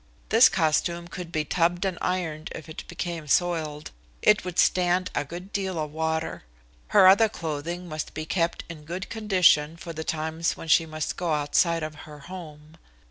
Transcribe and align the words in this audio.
This 0.29 0.49
costume 0.49 1.07
could 1.09 1.31
be 1.31 1.45
tubbed 1.45 1.85
and 1.85 1.99
ironed 2.01 2.49
if 2.55 2.67
it 2.67 2.83
became 2.87 3.27
soiled. 3.27 3.91
It 4.23 4.43
would 4.43 4.57
stand 4.57 5.11
a 5.13 5.23
good 5.23 5.53
deal 5.53 5.77
of 5.77 5.91
water. 5.91 6.41
Her 6.87 7.07
other 7.07 7.29
clothing 7.29 7.87
must 7.87 8.15
be 8.15 8.25
kept 8.25 8.63
in 8.67 8.83
good 8.85 9.11
condition 9.11 9.77
for 9.77 9.93
the 9.93 10.03
times 10.03 10.57
when 10.57 10.69
she 10.69 10.87
must 10.87 11.17
go 11.17 11.33
outside 11.33 11.83
of 11.83 11.93
her 12.09 12.17
home. 12.17 12.77